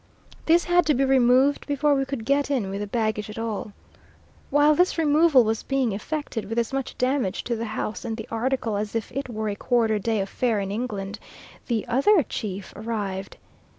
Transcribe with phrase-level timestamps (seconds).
[0.47, 3.71] This had to be removed before we could get in with the baggage at all.
[4.49, 8.27] While this removal was being effected with as much damage to the house and the
[8.31, 11.19] article as if it were a quarter day affair in England,
[11.67, 13.37] the other chief arrived.